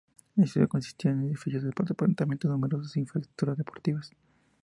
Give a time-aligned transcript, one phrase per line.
[0.35, 4.09] La ciudad consistirá en edificios de apartamentos y numerosas infraestructuras deportivas.